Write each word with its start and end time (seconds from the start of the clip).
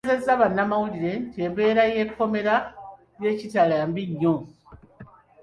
Ategeezezza 0.03 0.39
bannamawulire 0.41 1.13
nti 1.27 1.37
embeera 1.47 1.83
y’ekkomera 1.93 2.55
ly’e 3.19 3.33
Kitalya 3.39 3.83
mbi 3.89 4.03
nnyo. 4.09 4.35